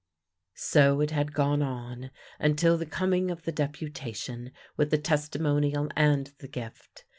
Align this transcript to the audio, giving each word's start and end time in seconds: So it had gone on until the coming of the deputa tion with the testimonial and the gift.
So 0.55 0.99
it 1.01 1.11
had 1.11 1.31
gone 1.31 1.61
on 1.61 2.09
until 2.39 2.75
the 2.75 2.87
coming 2.87 3.29
of 3.29 3.43
the 3.43 3.51
deputa 3.51 4.15
tion 4.15 4.51
with 4.75 4.89
the 4.89 4.97
testimonial 4.97 5.89
and 5.95 6.33
the 6.39 6.47
gift. 6.47 7.05